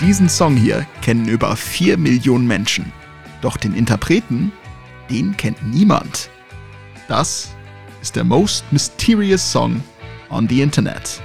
Diesen 0.00 0.28
Song 0.28 0.56
hier 0.56 0.86
kennen 1.02 1.26
über 1.26 1.56
4 1.56 1.98
Millionen 1.98 2.46
Menschen. 2.46 2.92
Doch 3.40 3.56
den 3.56 3.74
Interpreten, 3.74 4.52
den 5.10 5.36
kennt 5.36 5.60
niemand. 5.66 6.30
Das 7.08 7.56
ist 8.00 8.14
der 8.14 8.22
most 8.22 8.64
mysterious 8.70 9.50
song 9.50 9.82
on 10.30 10.48
the 10.48 10.62
Internet. 10.62 11.20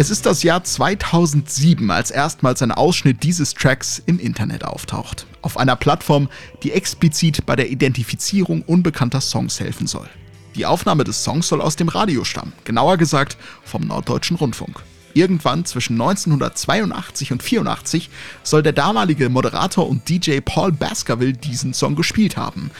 Es 0.00 0.08
ist 0.08 0.24
das 0.24 0.42
Jahr 0.42 0.64
2007, 0.64 1.90
als 1.90 2.10
erstmals 2.10 2.62
ein 2.62 2.72
Ausschnitt 2.72 3.22
dieses 3.22 3.52
Tracks 3.52 4.02
im 4.06 4.18
Internet 4.18 4.64
auftaucht. 4.64 5.26
Auf 5.42 5.58
einer 5.58 5.76
Plattform, 5.76 6.30
die 6.62 6.72
explizit 6.72 7.44
bei 7.44 7.54
der 7.54 7.68
Identifizierung 7.68 8.62
unbekannter 8.62 9.20
Songs 9.20 9.60
helfen 9.60 9.86
soll. 9.86 10.08
Die 10.54 10.64
Aufnahme 10.64 11.04
des 11.04 11.22
Songs 11.22 11.48
soll 11.48 11.60
aus 11.60 11.76
dem 11.76 11.90
Radio 11.90 12.24
stammen, 12.24 12.54
genauer 12.64 12.96
gesagt 12.96 13.36
vom 13.62 13.82
Norddeutschen 13.82 14.38
Rundfunk. 14.38 14.80
Irgendwann 15.12 15.66
zwischen 15.66 16.00
1982 16.00 17.32
und 17.32 17.42
84 17.42 18.08
soll 18.42 18.62
der 18.62 18.72
damalige 18.72 19.28
Moderator 19.28 19.86
und 19.86 20.08
DJ 20.08 20.40
Paul 20.40 20.72
Baskerville 20.72 21.34
diesen 21.34 21.74
Song 21.74 21.94
gespielt 21.94 22.38
haben. 22.38 22.70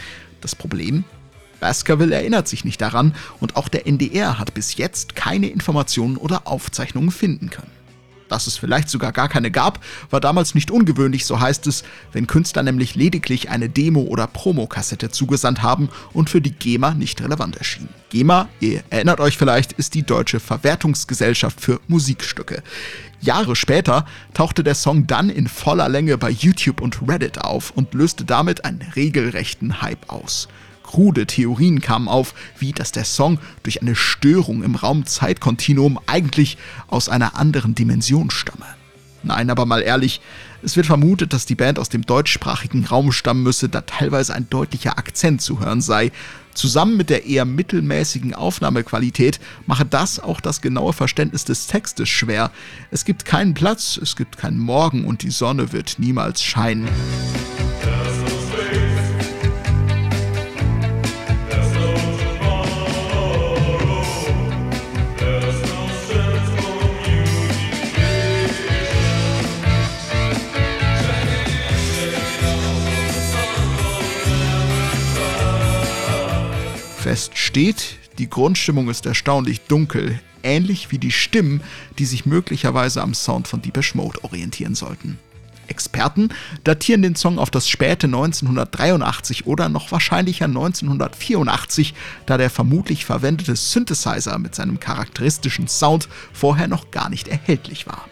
Das 0.41 0.55
Problem? 0.55 1.03
Baskerville 1.61 2.13
erinnert 2.13 2.49
sich 2.49 2.65
nicht 2.65 2.81
daran 2.81 3.15
und 3.39 3.55
auch 3.55 3.69
der 3.69 3.87
NDR 3.87 4.37
hat 4.37 4.53
bis 4.53 4.75
jetzt 4.75 5.15
keine 5.15 5.47
Informationen 5.47 6.17
oder 6.17 6.47
Aufzeichnungen 6.47 7.11
finden 7.11 7.49
können. 7.49 7.71
Dass 8.31 8.47
es 8.47 8.57
vielleicht 8.57 8.89
sogar 8.89 9.11
gar 9.11 9.27
keine 9.27 9.51
gab, 9.51 9.83
war 10.09 10.21
damals 10.21 10.55
nicht 10.55 10.71
ungewöhnlich, 10.71 11.25
so 11.25 11.41
heißt 11.41 11.67
es, 11.67 11.83
wenn 12.13 12.27
Künstler 12.27 12.63
nämlich 12.63 12.95
lediglich 12.95 13.49
eine 13.49 13.67
Demo- 13.67 14.03
oder 14.03 14.25
Promokassette 14.25 15.11
zugesandt 15.11 15.61
haben 15.61 15.89
und 16.13 16.29
für 16.29 16.39
die 16.39 16.53
GEMA 16.53 16.93
nicht 16.93 17.21
relevant 17.21 17.57
erschien. 17.57 17.89
GEMA, 18.09 18.47
ihr 18.61 18.83
erinnert 18.89 19.19
euch 19.19 19.37
vielleicht, 19.37 19.73
ist 19.73 19.95
die 19.95 20.03
deutsche 20.03 20.39
Verwertungsgesellschaft 20.39 21.59
für 21.59 21.81
Musikstücke. 21.89 22.63
Jahre 23.19 23.57
später 23.57 24.05
tauchte 24.33 24.63
der 24.63 24.75
Song 24.75 25.07
dann 25.07 25.29
in 25.29 25.49
voller 25.49 25.89
Länge 25.89 26.17
bei 26.17 26.29
YouTube 26.29 26.79
und 26.79 27.01
Reddit 27.05 27.41
auf 27.41 27.71
und 27.71 27.93
löste 27.93 28.23
damit 28.23 28.63
einen 28.63 28.81
regelrechten 28.95 29.81
Hype 29.81 30.09
aus. 30.09 30.47
Krude 30.91 31.25
Theorien 31.25 31.79
kamen 31.79 32.09
auf, 32.09 32.33
wie 32.59 32.73
dass 32.73 32.91
der 32.91 33.05
Song 33.05 33.39
durch 33.63 33.81
eine 33.81 33.95
Störung 33.95 34.61
im 34.61 34.75
Raum-Zeit-Kontinuum 34.75 35.97
eigentlich 36.05 36.57
aus 36.87 37.07
einer 37.07 37.37
anderen 37.37 37.75
Dimension 37.75 38.29
stamme. 38.29 38.65
Nein, 39.23 39.49
aber 39.49 39.65
mal 39.65 39.81
ehrlich, 39.81 40.19
es 40.63 40.75
wird 40.75 40.87
vermutet, 40.87 41.31
dass 41.31 41.45
die 41.45 41.55
Band 41.55 41.79
aus 41.79 41.87
dem 41.87 42.05
deutschsprachigen 42.05 42.83
Raum 42.85 43.13
stammen 43.13 43.41
müsse, 43.41 43.69
da 43.69 43.81
teilweise 43.81 44.33
ein 44.33 44.49
deutlicher 44.49 44.97
Akzent 44.97 45.41
zu 45.41 45.61
hören 45.61 45.79
sei. 45.79 46.11
Zusammen 46.53 46.97
mit 46.97 47.09
der 47.09 47.25
eher 47.25 47.45
mittelmäßigen 47.45 48.33
Aufnahmequalität 48.33 49.39
mache 49.67 49.85
das 49.85 50.19
auch 50.19 50.41
das 50.41 50.59
genaue 50.59 50.91
Verständnis 50.91 51.45
des 51.45 51.67
Textes 51.67 52.09
schwer. 52.09 52.51
Es 52.89 53.05
gibt 53.05 53.23
keinen 53.23 53.53
Platz, 53.53 53.97
es 54.01 54.17
gibt 54.17 54.37
keinen 54.37 54.59
Morgen 54.59 55.05
und 55.05 55.23
die 55.23 55.31
Sonne 55.31 55.71
wird 55.71 55.99
niemals 55.99 56.43
scheinen. 56.43 56.89
Fest 77.01 77.35
steht, 77.35 77.97
die 78.19 78.29
Grundstimmung 78.29 78.87
ist 78.87 79.07
erstaunlich 79.07 79.61
dunkel, 79.61 80.19
ähnlich 80.43 80.91
wie 80.91 80.99
die 80.99 81.09
Stimmen, 81.09 81.61
die 81.97 82.05
sich 82.05 82.27
möglicherweise 82.27 83.01
am 83.01 83.15
Sound 83.15 83.47
von 83.47 83.59
Deepish 83.59 83.95
Mode 83.95 84.23
orientieren 84.23 84.75
sollten. 84.75 85.17
Experten 85.67 86.29
datieren 86.63 87.01
den 87.01 87.15
Song 87.15 87.39
auf 87.39 87.49
das 87.49 87.67
späte 87.67 88.05
1983 88.05 89.47
oder 89.47 89.67
noch 89.67 89.91
wahrscheinlicher 89.91 90.45
1984, 90.45 91.95
da 92.27 92.37
der 92.37 92.51
vermutlich 92.51 93.03
verwendete 93.03 93.55
Synthesizer 93.55 94.37
mit 94.37 94.53
seinem 94.53 94.79
charakteristischen 94.79 95.67
Sound 95.67 96.07
vorher 96.33 96.67
noch 96.67 96.91
gar 96.91 97.09
nicht 97.09 97.27
erhältlich 97.27 97.87
war. 97.87 98.05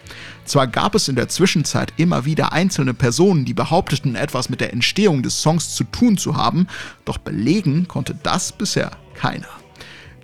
Zwar 0.50 0.66
gab 0.66 0.96
es 0.96 1.06
in 1.06 1.14
der 1.14 1.28
Zwischenzeit 1.28 1.92
immer 1.96 2.24
wieder 2.24 2.52
einzelne 2.52 2.92
Personen, 2.92 3.44
die 3.44 3.54
behaupteten, 3.54 4.16
etwas 4.16 4.48
mit 4.48 4.60
der 4.60 4.72
Entstehung 4.72 5.22
des 5.22 5.40
Songs 5.40 5.76
zu 5.76 5.84
tun 5.84 6.18
zu 6.18 6.36
haben, 6.36 6.66
doch 7.04 7.18
belegen 7.18 7.86
konnte 7.86 8.16
das 8.20 8.50
bisher 8.50 8.90
keiner. 9.14 9.59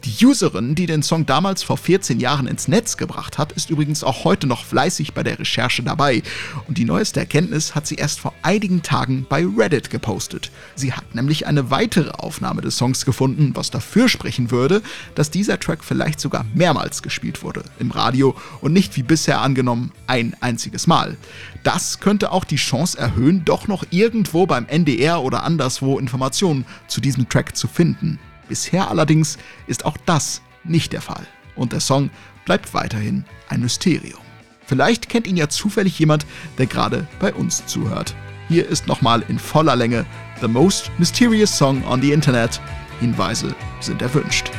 Die 0.06 0.24
Userin, 0.24 0.76
die 0.76 0.86
den 0.86 1.02
Song 1.02 1.26
damals 1.26 1.64
vor 1.64 1.76
14 1.76 2.20
Jahren 2.20 2.46
ins 2.46 2.68
Netz 2.68 2.96
gebracht 2.96 3.38
hat, 3.38 3.50
ist 3.50 3.70
übrigens 3.70 4.04
auch 4.04 4.22
heute 4.22 4.46
noch 4.46 4.64
fleißig 4.64 5.14
bei 5.14 5.24
der 5.24 5.40
Recherche 5.40 5.82
dabei. 5.82 6.22
Und 6.68 6.78
die 6.78 6.84
neueste 6.84 7.18
Erkenntnis 7.18 7.74
hat 7.74 7.88
sie 7.88 7.96
erst 7.96 8.20
vor 8.20 8.32
einigen 8.42 8.82
Tagen 8.82 9.26
bei 9.28 9.44
Reddit 9.44 9.90
gepostet. 9.90 10.52
Sie 10.76 10.92
hat 10.92 11.16
nämlich 11.16 11.48
eine 11.48 11.72
weitere 11.72 12.10
Aufnahme 12.10 12.62
des 12.62 12.76
Songs 12.76 13.04
gefunden, 13.04 13.56
was 13.56 13.72
dafür 13.72 14.08
sprechen 14.08 14.52
würde, 14.52 14.80
dass 15.16 15.32
dieser 15.32 15.58
Track 15.58 15.82
vielleicht 15.82 16.20
sogar 16.20 16.46
mehrmals 16.54 17.02
gespielt 17.02 17.42
wurde 17.42 17.64
im 17.80 17.90
Radio 17.90 18.36
und 18.60 18.72
nicht 18.72 18.96
wie 18.96 19.02
bisher 19.02 19.40
angenommen 19.40 19.90
ein 20.06 20.36
einziges 20.40 20.86
Mal. 20.86 21.16
Das 21.64 21.98
könnte 21.98 22.30
auch 22.30 22.44
die 22.44 22.56
Chance 22.56 22.96
erhöhen, 22.96 23.44
doch 23.44 23.66
noch 23.66 23.84
irgendwo 23.90 24.46
beim 24.46 24.66
NDR 24.66 25.20
oder 25.20 25.42
anderswo 25.42 25.98
Informationen 25.98 26.64
zu 26.86 27.00
diesem 27.00 27.28
Track 27.28 27.56
zu 27.56 27.66
finden. 27.66 28.20
Bisher 28.48 28.90
allerdings 28.90 29.38
ist 29.66 29.84
auch 29.84 29.96
das 30.06 30.42
nicht 30.64 30.92
der 30.92 31.00
Fall 31.02 31.26
und 31.54 31.72
der 31.72 31.80
Song 31.80 32.10
bleibt 32.44 32.74
weiterhin 32.74 33.24
ein 33.48 33.60
Mysterium. 33.60 34.20
Vielleicht 34.66 35.08
kennt 35.08 35.26
ihn 35.26 35.36
ja 35.36 35.48
zufällig 35.48 35.98
jemand, 35.98 36.26
der 36.58 36.66
gerade 36.66 37.06
bei 37.20 37.32
uns 37.32 37.64
zuhört. 37.66 38.14
Hier 38.48 38.68
ist 38.68 38.86
nochmal 38.86 39.24
in 39.28 39.38
voller 39.38 39.76
Länge 39.76 40.06
The 40.40 40.48
Most 40.48 40.90
Mysterious 40.98 41.56
Song 41.56 41.84
on 41.84 42.02
the 42.02 42.12
Internet. 42.12 42.60
Hinweise 43.00 43.54
sind 43.80 44.02
erwünscht. 44.02 44.50